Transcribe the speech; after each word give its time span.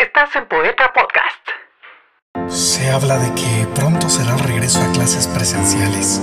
Estás 0.00 0.34
en 0.34 0.48
Poeta 0.48 0.90
Podcast. 0.94 2.50
Se 2.50 2.90
habla 2.90 3.18
de 3.18 3.34
que 3.34 3.66
pronto 3.74 4.08
será 4.08 4.32
el 4.32 4.38
regreso 4.38 4.80
a 4.80 4.90
clases 4.92 5.26
presenciales. 5.26 6.22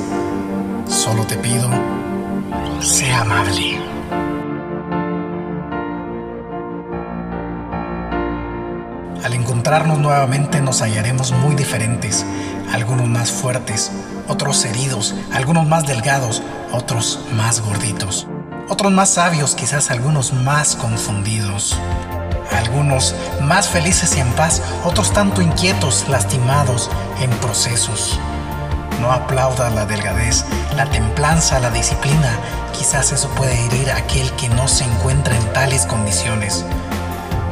Solo 0.88 1.28
te 1.28 1.36
pido, 1.36 1.70
sea 2.82 3.22
amable. 3.22 3.80
Al 9.24 9.36
encontrarnos 9.36 10.00
nuevamente 10.00 10.60
nos 10.60 10.82
hallaremos 10.82 11.32
muy 11.34 11.54
diferentes, 11.54 12.26
algunos 12.74 13.08
más 13.08 13.32
fuertes, 13.32 13.92
otros 14.28 14.66
heridos, 14.66 15.14
algunos 15.32 15.68
más 15.68 15.86
delgados, 15.86 16.42
otros 16.72 17.24
más 17.34 17.62
gorditos, 17.62 18.28
otros 18.70 18.92
más 18.92 19.14
sabios, 19.14 19.54
quizás 19.54 19.92
algunos 19.92 20.34
más 20.34 20.76
confundidos, 20.76 21.80
algunos 22.52 23.16
más 23.42 23.68
felices 23.68 24.16
y 24.16 24.20
en 24.20 24.32
paz, 24.34 24.62
otros 24.84 25.12
tanto 25.14 25.42
inquietos, 25.42 26.08
lastimados, 26.10 26.90
en 27.22 27.30
procesos. 27.38 28.20
No 29.02 29.12
aplauda 29.12 29.70
la 29.70 29.86
delgadez, 29.86 30.46
la 30.76 30.86
templanza, 30.86 31.60
la 31.60 31.70
disciplina, 31.70 32.38
quizás 32.78 33.12
eso 33.12 33.30
puede 33.30 33.66
herir 33.66 33.92
a 33.92 33.98
aquel 33.98 34.32
que 34.34 34.50
no 34.50 34.68
se 34.68 34.84
encuentra 34.84 35.36
en 35.36 35.54
tales 35.54 35.86
condiciones 35.86 36.66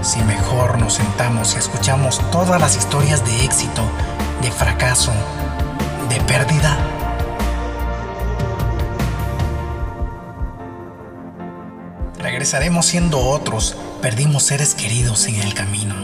si 0.05 0.21
mejor 0.21 0.77
nos 0.77 0.93
sentamos 0.93 1.55
y 1.55 1.57
escuchamos 1.57 2.21
todas 2.31 2.61
las 2.61 2.77
historias 2.77 3.25
de 3.25 3.43
éxito, 3.43 3.81
de 4.43 4.51
fracaso, 4.51 5.11
de 6.09 6.21
pérdida? 6.21 6.77
Regresaremos 12.19 12.85
siendo 12.85 13.19
otros, 13.19 13.75
perdimos 14.01 14.43
seres 14.43 14.73
queridos 14.73 15.27
en 15.27 15.35
el 15.35 15.53
camino. 15.53 15.95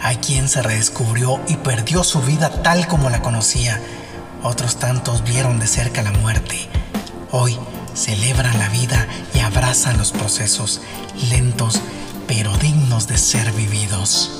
Hay 0.00 0.16
quien 0.16 0.48
se 0.48 0.62
redescubrió 0.62 1.40
y 1.48 1.56
perdió 1.56 2.04
su 2.04 2.20
vida 2.22 2.62
tal 2.62 2.86
como 2.86 3.10
la 3.10 3.22
conocía. 3.22 3.80
Otros 4.42 4.76
tantos 4.76 5.24
vieron 5.24 5.58
de 5.58 5.66
cerca 5.66 6.02
la 6.02 6.12
muerte. 6.12 6.68
Hoy 7.30 7.58
celebran 7.94 8.58
la 8.58 8.68
vida 8.68 9.06
y 9.34 9.40
abrazan 9.40 9.98
los 9.98 10.12
procesos 10.12 10.80
lentos 11.30 11.80
pero 12.30 12.56
dignos 12.58 13.08
de 13.08 13.18
ser 13.18 13.50
vividos. 13.50 14.30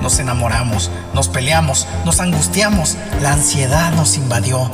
Nos 0.00 0.18
enamoramos, 0.18 0.90
nos 1.12 1.28
peleamos, 1.28 1.86
nos 2.06 2.20
angustiamos, 2.20 2.96
la 3.20 3.34
ansiedad 3.34 3.92
nos 3.92 4.16
invadió, 4.16 4.70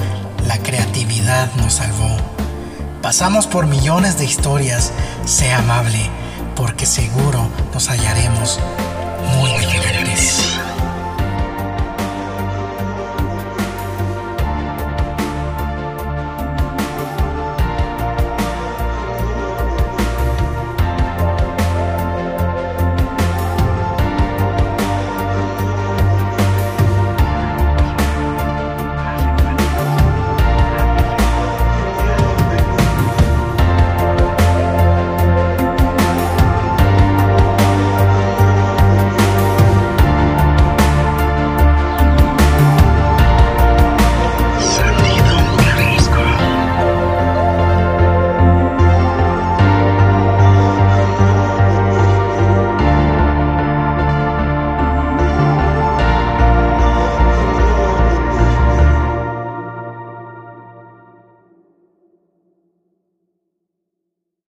la 0.47 0.59
creatividad 0.59 1.53
nos 1.57 1.75
salvó. 1.75 2.17
Pasamos 3.03 3.47
por 3.47 3.67
millones 3.67 4.19
de 4.19 4.25
historias, 4.25 4.93
sea 5.25 5.59
amable, 5.59 6.09
porque 6.57 6.87
seguro 6.87 7.49
nos 7.73 7.89
hallaremos 7.89 8.59
muy 9.39 9.51
diferentes. 9.67 10.04